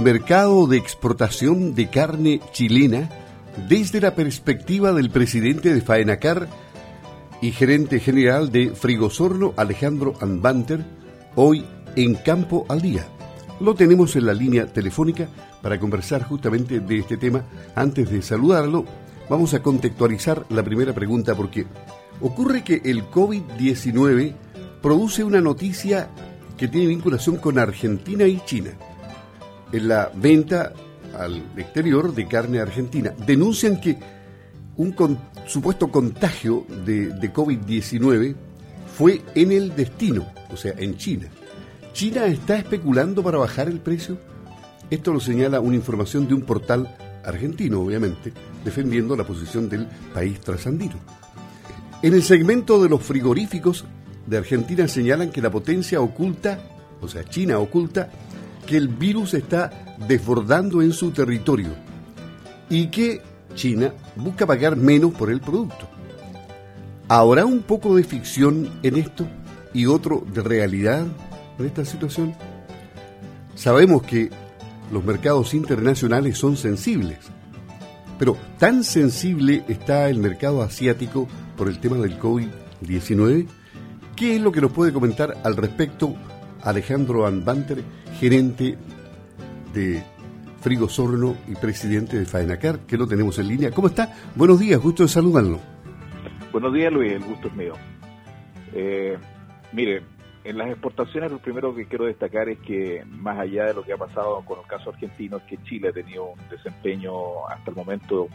[0.00, 3.10] mercado de exportación de carne chilena
[3.68, 6.48] desde la perspectiva del presidente de Faenacar
[7.42, 10.86] y gerente general de Frigosorno, Alejandro Anbanter,
[11.34, 11.64] hoy
[11.96, 13.06] en Campo al Día.
[13.60, 15.28] Lo tenemos en la línea telefónica
[15.60, 17.44] para conversar justamente de este tema.
[17.74, 18.86] Antes de saludarlo,
[19.28, 21.66] vamos a contextualizar la primera pregunta porque
[22.22, 24.34] ocurre que el COVID-19
[24.80, 26.08] produce una noticia
[26.56, 28.70] que tiene vinculación con Argentina y China.
[29.72, 30.72] En la venta
[31.18, 33.12] al exterior de carne argentina.
[33.26, 33.98] Denuncian que
[34.76, 34.94] un
[35.46, 38.34] supuesto contagio de, de COVID-19
[38.96, 41.28] fue en el destino, o sea, en China.
[41.92, 44.18] ¿China está especulando para bajar el precio?
[44.90, 48.32] Esto lo señala una información de un portal argentino, obviamente,
[48.64, 50.94] defendiendo la posición del país trasandino.
[52.02, 53.84] En el segmento de los frigoríficos
[54.26, 56.58] de Argentina señalan que la potencia oculta,
[57.00, 58.10] o sea, China oculta,
[58.70, 61.70] que el virus está desbordando en su territorio
[62.68, 63.20] y que
[63.56, 65.88] China busca pagar menos por el producto.
[67.08, 69.26] ¿Habrá un poco de ficción en esto
[69.74, 71.04] y otro de realidad
[71.58, 72.32] en esta situación?
[73.56, 74.30] Sabemos que
[74.92, 77.18] los mercados internacionales son sensibles,
[78.20, 83.48] pero ¿tan sensible está el mercado asiático por el tema del COVID-19?
[84.14, 86.14] ¿Qué es lo que nos puede comentar al respecto
[86.62, 87.82] Alejandro Anbanter,
[88.18, 88.76] gerente
[89.72, 90.02] de
[90.60, 93.70] Frigo Sorno y presidente de Faenacar, que lo tenemos en línea.
[93.70, 94.14] ¿Cómo está?
[94.34, 95.58] Buenos días, gusto de saludarlo.
[96.52, 97.72] Buenos días, Luis, el gusto es mío.
[98.74, 99.16] Eh,
[99.72, 100.02] mire,
[100.44, 103.92] en las exportaciones lo primero que quiero destacar es que más allá de lo que
[103.92, 107.76] ha pasado con el caso argentino, es que Chile ha tenido un desempeño hasta el
[107.76, 108.28] momento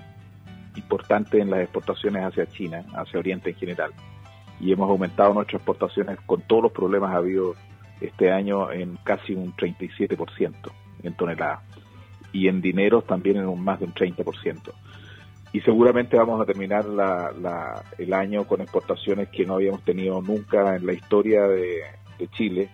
[0.75, 3.91] importante en las exportaciones hacia China, hacia Oriente en general.
[4.59, 7.57] Y hemos aumentado nuestras exportaciones con todos los problemas habidos
[8.05, 10.53] este año en casi un 37%
[11.03, 11.61] en toneladas
[12.31, 14.73] y en dinero también en un más de un 30%.
[15.53, 16.85] Y seguramente vamos a terminar
[17.97, 21.81] el año con exportaciones que no habíamos tenido nunca en la historia de,
[22.31, 22.69] Chile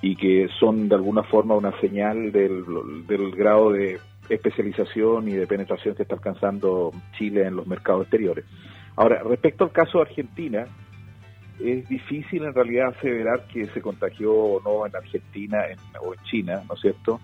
[0.00, 2.64] y que son de alguna forma una señal del,
[3.06, 3.98] del grado de
[4.28, 8.44] especialización y de penetración que está alcanzando Chile en los mercados exteriores.
[8.96, 10.66] Ahora, respecto al caso de Argentina,
[11.62, 15.64] es difícil en realidad aseverar que se contagió o no en Argentina
[16.00, 17.20] o en China, ¿no es cierto?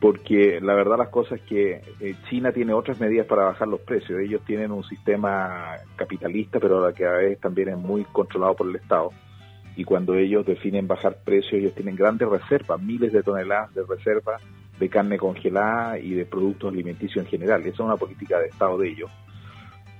[0.00, 3.80] Porque la verdad las cosas es que eh, China tiene otras medidas para bajar los
[3.80, 4.20] precios.
[4.20, 8.54] Ellos tienen un sistema capitalista, pero a la que a veces también es muy controlado
[8.54, 9.10] por el Estado.
[9.76, 14.42] Y cuando ellos definen bajar precios, ellos tienen grandes reservas, miles de toneladas de reservas
[14.78, 17.60] de carne congelada y de productos alimenticios en general.
[17.62, 19.10] Esa es una política de Estado de ellos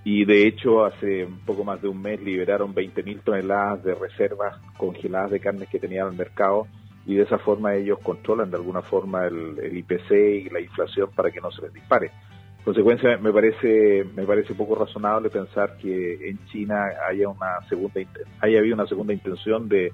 [0.05, 4.59] y de hecho hace un poco más de un mes liberaron 20.000 toneladas de reservas
[4.77, 6.67] congeladas de carnes que tenían el mercado
[7.07, 11.31] y de esa forma ellos controlan de alguna forma el, IPC y la inflación para
[11.31, 12.11] que no se les dispare.
[12.59, 18.01] En consecuencia, me parece me parece poco razonable pensar que en China haya una segunda
[18.41, 19.93] haya habido una segunda intención de,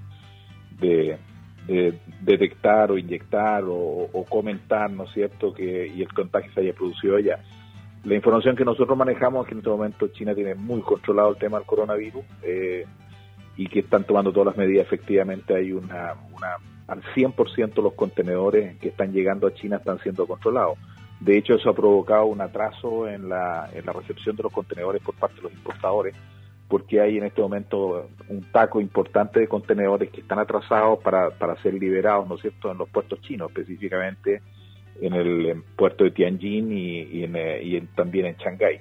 [0.79, 1.17] de,
[2.21, 6.73] detectar o inyectar o, o, comentar, ¿no es cierto?, que y el contagio se haya
[6.73, 7.39] producido allá.
[8.03, 11.37] La información que nosotros manejamos es que en este momento China tiene muy controlado el
[11.37, 12.85] tema del coronavirus eh,
[13.57, 14.87] y que están tomando todas las medidas.
[14.87, 16.55] Efectivamente, hay una, una
[16.87, 20.79] al 100% los contenedores que están llegando a China están siendo controlados.
[21.19, 25.03] De hecho, eso ha provocado un atraso en la, en la recepción de los contenedores
[25.03, 26.15] por parte de los importadores,
[26.67, 31.55] porque hay en este momento un taco importante de contenedores que están atrasados para, para
[31.61, 34.41] ser liberados, ¿no es cierto?, en los puertos chinos, específicamente
[34.99, 38.79] en el puerto de Tianjin y, eh, también en Shanghái.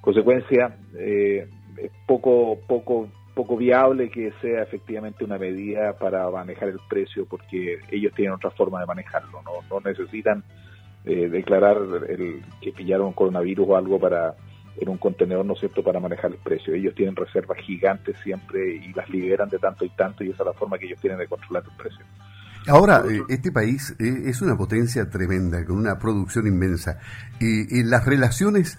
[0.00, 6.80] Consecuencia, eh, es poco, poco, poco viable que sea efectivamente una medida para manejar el
[6.88, 10.42] precio porque ellos tienen otra forma de manejarlo, no, necesitan
[11.04, 11.76] eh, declarar
[12.08, 14.34] el, que pillaron coronavirus o algo para
[14.78, 16.74] en un contenedor, ¿no cierto?, para manejar el precio.
[16.74, 20.46] Ellos tienen reservas gigantes siempre y las liberan de tanto y tanto y esa es
[20.46, 22.04] la forma que ellos tienen de controlar el precio.
[22.68, 26.98] Ahora, eh, este país eh, es una potencia tremenda, con una producción inmensa.
[27.38, 28.78] Y, las relaciones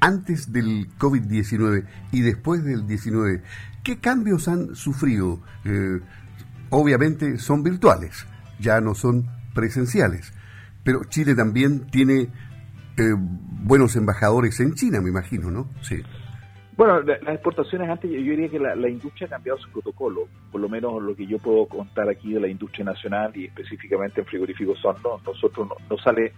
[0.00, 3.42] antes del COVID-19 y después del 19,
[3.82, 5.40] ¿qué cambios han sufrido?
[5.64, 6.00] Eh,
[6.70, 8.26] obviamente son virtuales,
[8.58, 10.32] ya no son presenciales.
[10.82, 12.30] Pero Chile también tiene
[13.62, 15.68] buenos embajadores en China, me imagino, ¿no?
[15.82, 16.02] Sí.
[16.76, 20.68] Bueno, las exportaciones antes, yo diría que la, industria ha cambiado su protocolo, por lo
[20.70, 24.78] menos lo que yo puedo contar aquí de la industria nacional y específicamente en frigoríficos
[24.78, 26.32] son, no, nosotros no, sale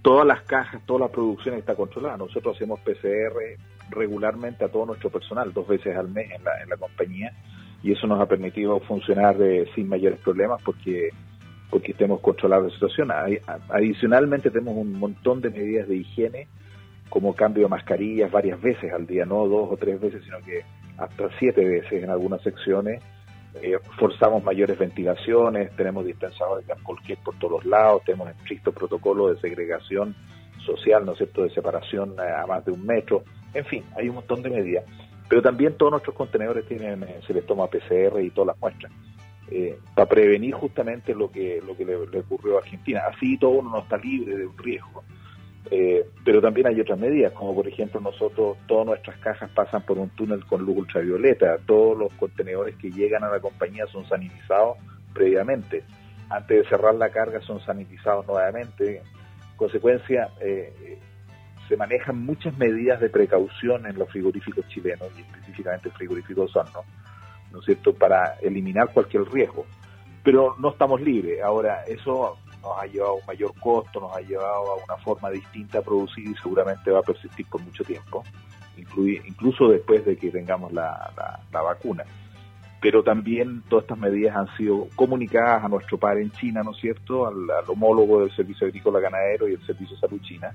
[0.00, 2.16] todas las cajas, toda la producción está controlada.
[2.18, 3.58] Nosotros hacemos PCR
[3.90, 7.32] regularmente a todo nuestro personal, dos veces al mes en la, compañía,
[7.82, 11.10] y eso nos ha permitido funcionar eh, sin mayores problemas porque
[11.70, 13.10] porque estemos controlando la situación.
[13.68, 16.48] Adicionalmente tenemos un montón de medidas de higiene,
[17.10, 20.62] como cambio de mascarillas varias veces al día, no dos o tres veces, sino que
[20.96, 23.02] hasta siete veces en algunas secciones.
[23.62, 29.40] Eh, forzamos mayores ventilaciones, tenemos dispensadores de alcohol por todos lados, tenemos estricto protocolo de
[29.40, 30.14] segregación
[30.64, 33.24] social, ¿no es cierto?, de separación a más de un metro.
[33.52, 34.84] En fin, hay un montón de medidas.
[35.28, 38.92] Pero también todos nuestros contenedores tienen, eh, se les toma PCR y todas las muestras.
[39.50, 43.02] Eh, para prevenir justamente lo que lo que le, ocurrió a Argentina.
[43.12, 45.02] Así todo uno no está libre de un riesgo.
[45.70, 49.98] Eh, pero también hay otras medidas, como por ejemplo nosotros, todas nuestras cajas pasan por
[49.98, 54.78] un túnel con luz ultravioleta, todos los contenedores que llegan a la compañía son sanitizados
[55.12, 55.84] previamente.
[56.28, 58.98] Antes de cerrar la carga son sanitizados nuevamente.
[58.98, 60.98] En consecuencia, eh,
[61.68, 66.84] se manejan muchas medidas de precaución en los frigoríficos chilenos y específicamente el frigorífico Osorno
[67.52, 69.66] ¿no es cierto?, para eliminar cualquier riesgo.
[70.22, 71.42] Pero no estamos libres.
[71.42, 75.30] Ahora, eso nos ha llevado a un mayor costo, nos ha llevado a una forma
[75.30, 78.24] distinta a producir y seguramente va a persistir por mucho tiempo,
[78.76, 82.04] incluso después de que tengamos la, vacuna.
[82.80, 86.78] Pero también todas estas medidas han sido comunicadas a nuestro par en China, ¿no es
[86.78, 90.54] cierto?, al, homólogo del Servicio Agrícola Ganadero y el Servicio de Salud China,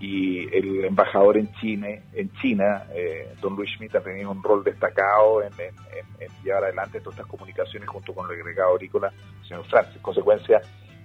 [0.00, 4.64] y el embajador en China, en China eh, don Luis Schmidt ha tenido un rol
[4.64, 5.52] destacado en,
[6.42, 9.12] llevar adelante todas estas comunicaciones junto con el agregado agrícola,
[9.46, 9.96] señor Francis.
[9.96, 10.62] En consecuencia,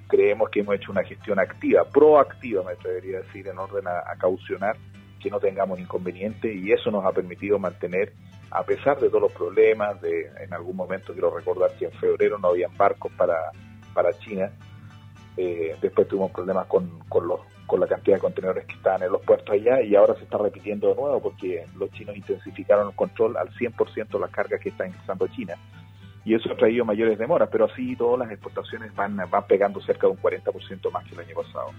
[0.07, 4.15] creemos que hemos hecho una gestión activa, proactiva, me atrevería a decir, en orden a,
[4.17, 4.77] caucionar
[5.19, 8.13] que no tengamos inconveniente y eso nos ha permitido mantener,
[8.51, 12.37] a pesar de todos los problemas, de en algún momento quiero recordar que en febrero
[12.37, 13.35] no habían barcos para,
[13.93, 14.51] para China,
[15.37, 19.49] eh, después tuvimos problemas con, con la cantidad de contenedores que están en los puertos
[19.49, 23.49] allá y ahora se está repitiendo de nuevo porque los chinos intensificaron el control al
[23.49, 25.55] 100% de las cargas que está ingresando China.
[26.25, 30.07] Y eso ha traído mayores demoras, pero así todas las exportaciones van, van pegando cerca
[30.07, 31.69] de un 40% más que el año pasado.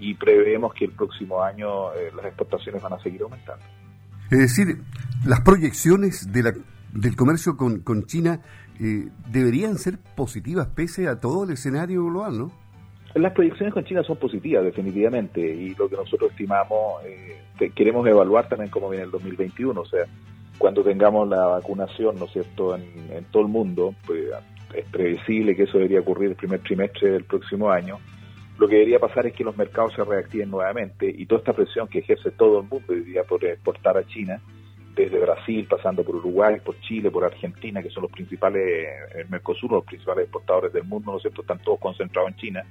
[0.00, 3.64] Y prevemos que el próximo año eh, las exportaciones van a seguir aumentando.
[4.30, 4.78] Es decir,
[5.26, 6.52] las proyecciones de la,
[6.92, 8.40] del comercio con, con China
[8.80, 12.64] eh, deberían ser positivas pese a todo el escenario global, ¿no?
[13.14, 18.48] Las proyecciones con China son positivas, definitivamente, y lo que nosotros estimamos, eh, queremos evaluar
[18.48, 20.04] también cómo viene el 2021, o sea,
[20.58, 24.24] cuando tengamos la vacunación, ¿no es cierto?, en, todo el mundo, pues
[24.74, 27.98] es previsible que eso debería ocurrir el primer trimestre del próximo año.
[28.58, 31.88] Lo que debería pasar es que los mercados se reactiven nuevamente y toda esta presión
[31.88, 34.40] que ejerce todo el mundo hoy día por exportar a China,
[34.94, 38.86] desde Brasil, pasando por Uruguay, por Chile, por Argentina, que son los principales,
[39.16, 42.62] el Mercosur, los principales exportadores del mundo, ¿no es cierto?, están todos concentrados en China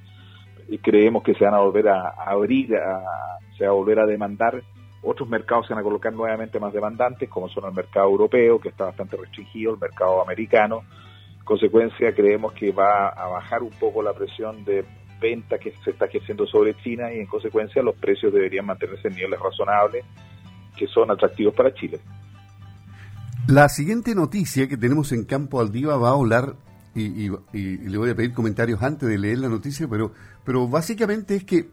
[0.68, 2.70] y creemos que se van a volver a, abrir,
[3.58, 4.64] se va a volver a demandar.
[5.04, 8.70] Otros mercados se van a colocar nuevamente más demandantes, como son el mercado europeo, que
[8.70, 10.84] está bastante restringido, el mercado americano.
[11.38, 14.86] En consecuencia, creemos que va a bajar un poco la presión de
[15.22, 19.16] venta que se está ejerciendo sobre China y en consecuencia los precios deberían mantenerse en
[19.16, 20.06] niveles razonables
[20.76, 22.00] que son atractivos para Chile.
[23.48, 26.56] La siguiente noticia que tenemos en Campo Aldiva va a hablar
[26.96, 30.14] y, le voy a pedir comentarios antes de leer la noticia, pero,
[30.46, 31.70] pero básicamente es que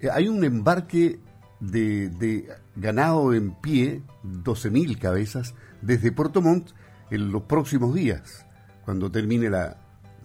[0.00, 1.18] eh, hay un embarque
[1.60, 6.70] de, ganado en pie, 12.000 cabezas, desde Puerto Montt
[7.10, 8.46] en los próximos días,
[8.84, 9.76] cuando termine la,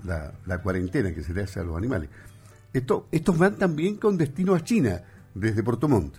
[0.04, 2.10] la, cuarentena que se le hace a los animales.
[2.74, 5.02] Esto, estos van también con destino a China,
[5.34, 6.16] desde Puerto Montt.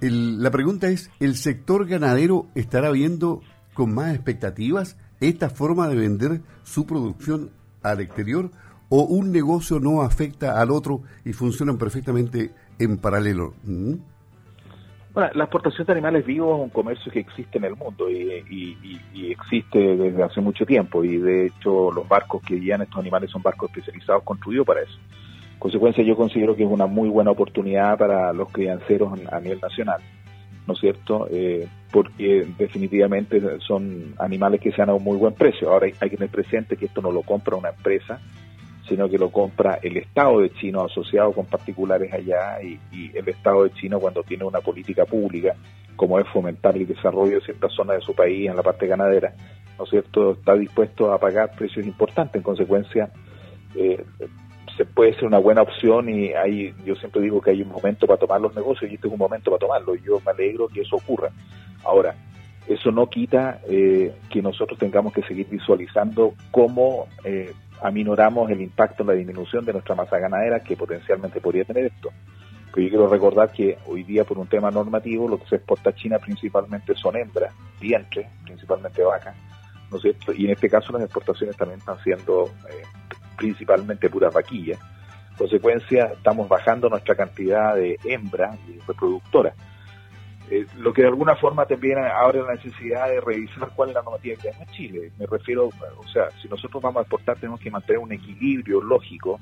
[0.00, 3.42] la pregunta es, ¿el sector ganadero estará viendo
[3.74, 7.50] con más expectativas esta forma de vender su producción
[7.82, 8.50] al exterior
[8.88, 13.54] o un negocio no afecta al otro y funcionan perfectamente en paralelo?
[15.14, 19.78] La exportación de animales vivos es un comercio que existe en el mundo y, existe
[19.78, 23.70] desde hace mucho tiempo y de hecho los barcos que guían estos animales son barcos
[23.70, 24.98] especializados construidos para eso.
[25.54, 29.60] En consecuencia yo considero que es una muy buena oportunidad para los crianceros a nivel
[29.60, 30.02] nacional.
[30.66, 31.28] ¿no es cierto?
[31.30, 35.70] Eh, porque definitivamente son animales que se han a un muy buen precio.
[35.70, 38.20] Ahora hay, que tener presente que esto no lo compra una empresa,
[38.88, 42.78] sino que lo compra el Estado de China asociado con particulares allá y,
[43.14, 45.54] el Estado de China cuando tiene una política pública
[45.96, 49.32] como es fomentar el desarrollo de ciertas zonas de su país en la parte ganadera,
[49.78, 50.32] ¿no es cierto?
[50.32, 52.36] Está dispuesto a pagar precios importantes.
[52.36, 53.10] En consecuencia,
[53.74, 54.04] eh,
[54.76, 58.06] se puede ser una buena opción y hay, yo siempre digo que hay un momento
[58.06, 59.94] para tomar los negocios y este es un momento para tomarlo.
[59.94, 61.30] Yo me alegro que eso ocurra.
[61.82, 62.14] Ahora,
[62.68, 67.52] eso no quita eh, que nosotros tengamos que seguir visualizando cómo eh,
[67.82, 72.10] aminoramos el impacto en la disminución de nuestra masa ganadera que potencialmente podría tener esto.
[72.76, 75.94] Yo quiero recordar que hoy día por un tema normativo lo que se exporta a
[75.94, 79.34] China principalmente son hembras, vientres, principalmente vacas,
[79.90, 80.34] ¿no es cierto?
[80.34, 82.82] Y en este caso las exportaciones también están siendo eh,
[83.38, 84.78] principalmente puras vaquillas.
[85.38, 89.54] consecuencia, estamos bajando nuestra cantidad de hembras reproductoras.
[90.48, 94.02] Eh, lo que de alguna forma también abre la necesidad de revisar cuál es la
[94.02, 95.12] normativa que hay en Chile.
[95.18, 99.40] Me refiero, o sea, si nosotros vamos a exportar tenemos que mantener un equilibrio lógico.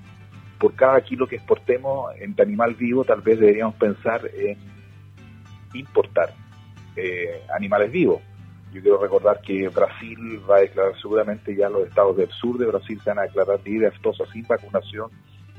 [0.58, 4.56] Por cada kilo que exportemos en animal vivo, tal vez deberíamos pensar en
[5.74, 6.32] importar
[6.96, 8.22] eh, animales vivos.
[8.72, 12.66] Yo quiero recordar que Brasil va a declarar seguramente ya los estados del sur de
[12.66, 15.10] Brasil se van a declarar libre aftosa sin vacunación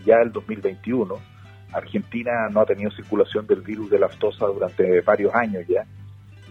[0.05, 1.34] ya el 2021
[1.75, 5.85] Argentina no ha tenido circulación del virus de la aftosa durante varios años ya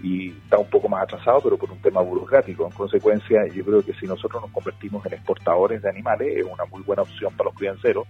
[0.02, 2.66] y está un poco más atrasado, pero por un tema burocrático.
[2.66, 6.66] En consecuencia, yo creo que si nosotros nos convertimos en exportadores de animales, es una
[6.66, 8.06] muy buena opción para los crianceros,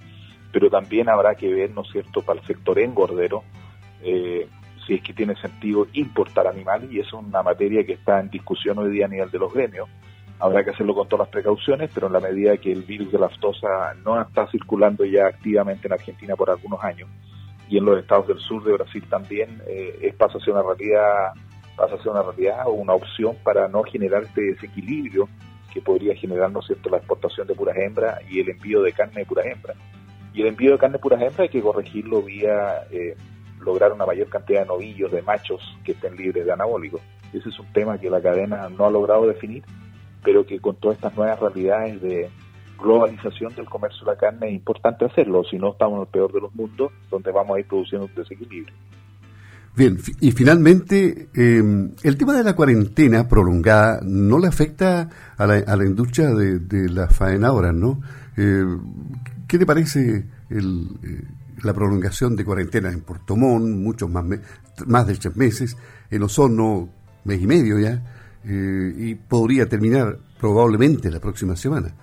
[0.53, 3.45] pero también habrá que ver, ¿no es cierto?, para el sector engordero,
[4.03, 4.49] eh,
[4.85, 8.29] si es que tiene sentido importar animales, y eso es una materia que está en
[8.29, 9.89] discusión hoy día a nivel de los gremios,
[10.45, 13.19] Habrá que hacerlo con todas las precauciones, pero en la medida que el virus de
[13.19, 17.09] la aftosa no está circulando ya activamente en Argentina por algunos años
[17.67, 20.63] y en los estados del sur de Brasil también, eh, es, pasa a ser una
[20.63, 21.33] realidad,
[21.79, 25.31] pasa una realidad o una opción para no generar este desequilibrio
[25.73, 29.21] que podría generar, ¿no cierto?, la exportación de puras hembras y el envío de carne
[29.21, 29.79] de puras hembras.
[30.35, 33.17] Y el envío de carne de puras hembras hay que corregirlo vía eh,
[33.61, 37.01] lograr una mayor cantidad de novillos, de machos que estén libres de anabólicos.
[37.33, 39.65] Ese es un tema que la cadena no ha logrado definir
[40.25, 42.31] pero que con todas estas nuevas realidades de
[42.79, 46.33] globalización del comercio de la carne es importante hacerlo, si no estamos en el peor
[46.33, 48.75] de los mundos, donde vamos a ir produciendo un desequilibrio.
[49.77, 55.55] Bien, y finalmente, em, el tema de la cuarentena prolongada no le afecta a la,
[55.55, 58.01] a la industria de, de las faenadoras, ¿no?
[58.37, 58.65] Eh,
[59.49, 61.23] ¿Qué te parece el, eh,
[61.63, 64.25] la prolongación de cuarentena en Puerto muchos más,
[64.87, 65.77] más de tres meses,
[66.09, 66.89] en Osorno,
[67.25, 68.14] mes y medio ya?
[68.47, 71.95] Eh, y podría terminar probablemente la próxima semana.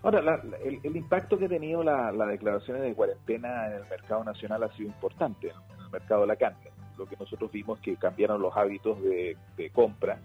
[0.00, 4.62] Ahora, el, impacto que ha tenido la, las declaraciones de cuarentena en el mercado nacional
[4.62, 6.70] ha sido importante, en el mercado de la carne.
[6.96, 9.36] Lo que nosotros vimos que cambiaron los hábitos de,
[9.72, 10.20] compra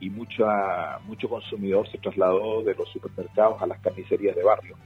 [0.00, 4.76] y mucha, mucho consumidor se trasladó de los supermercados a las carnicerías de barrio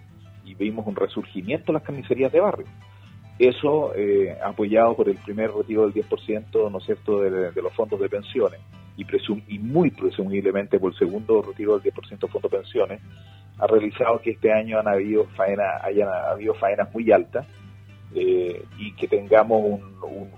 [0.44, 2.66] y vimos un resurgimiento de las carnicerías de barrio.
[3.38, 8.00] Eso eh, apoyado por el primer retiro del 10%, ¿no es cierto?, de los fondos
[8.00, 8.60] de pensiones
[8.96, 13.00] y, presum y muy presumiblemente por el segundo retiro del 10% fondo pensiones,
[13.58, 17.46] ha realizado que este año han habido faena, hayan habido faenas muy altas
[18.14, 19.80] eh, y que tengamos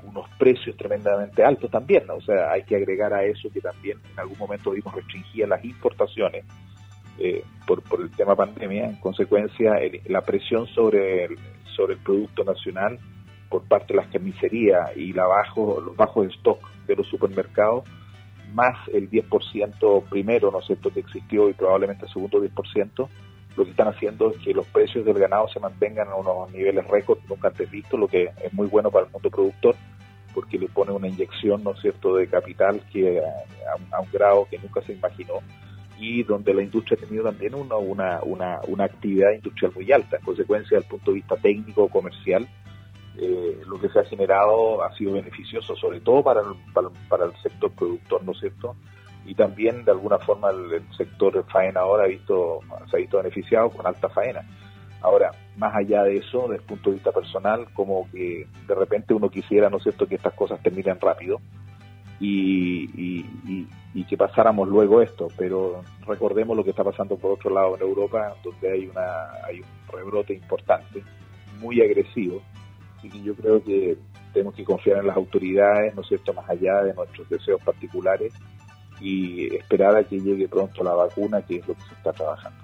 [0.04, 2.08] unos precios tremendamente altos también.
[2.10, 5.64] O sea, hay que agregar a eso que también en algún momento vimos restringir las
[5.64, 6.44] importaciones
[7.18, 8.86] eh, por, por el tema pandemia.
[8.86, 11.38] En consecuencia, la presión sobre el,
[11.76, 12.98] sobre el producto nacional
[13.48, 17.84] por parte de las carnicerías y la bajo, los bajos stock de los supermercados
[18.54, 23.08] más el 10% primero, ¿no es cierto?, que existió y probablemente el segundo 10%,
[23.56, 26.86] lo que están haciendo es que los precios del ganado se mantengan a unos niveles
[26.86, 29.74] récord nunca antes vistos, lo que es muy bueno para el mundo productor,
[30.34, 34.58] porque le pone una inyección, ¿no es cierto?, de capital que a, un grado que
[34.58, 35.34] nunca se imaginó
[35.98, 40.22] y donde la industria ha tenido también una, una, una, actividad industrial muy alta, en
[40.22, 42.46] consecuencia, desde punto de vista técnico, comercial,
[43.20, 46.54] eh, lo que se ha generado ha sido beneficioso, sobre todo para el,
[47.08, 48.76] para, el sector productor, ¿no es cierto?
[49.26, 53.70] Y también, de alguna forma, el, sector faena ahora ha visto, se ha visto beneficiado
[53.70, 54.42] con alta faena.
[55.00, 59.14] Ahora, más allá de eso, desde el punto de vista personal, como que de repente
[59.14, 61.40] uno quisiera, ¿no es cierto?, que estas cosas terminen rápido
[62.20, 63.26] y,
[63.94, 67.82] y, que pasáramos luego esto, pero recordemos lo que está pasando por otro lado en
[67.82, 71.02] Europa, donde hay, una, hay un rebrote importante,
[71.60, 72.40] muy agresivo,
[72.98, 73.96] Así que yo creo que
[74.32, 78.32] tenemos que confiar en las autoridades, ¿no es cierto?, más allá de nuestros deseos particulares
[79.00, 82.58] y esperar a que llegue pronto la vacuna, que es lo que se está trabajando.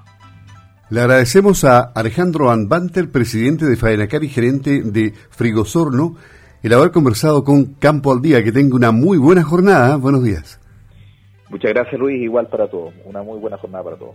[0.90, 6.16] Le agradecemos a Alejandro Anbanter, presidente de Faenacar y gerente de Frigosorno,
[6.62, 8.44] el haber conversado con Campo al Día.
[8.44, 9.96] Que tenga una muy buena jornada.
[9.96, 10.60] Buenos días.
[11.48, 12.22] Muchas gracias, Luis.
[12.22, 12.92] Igual para todos.
[13.06, 14.12] Una muy buena jornada para todos.